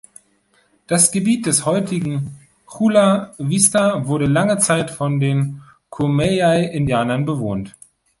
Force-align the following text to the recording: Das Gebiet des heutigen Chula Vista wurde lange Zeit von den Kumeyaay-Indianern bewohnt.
Das 0.87 1.11
Gebiet 1.11 1.45
des 1.45 1.67
heutigen 1.67 2.35
Chula 2.67 3.35
Vista 3.37 4.07
wurde 4.07 4.25
lange 4.25 4.57
Zeit 4.57 4.89
von 4.89 5.19
den 5.19 5.61
Kumeyaay-Indianern 5.91 7.25
bewohnt. 7.25 7.75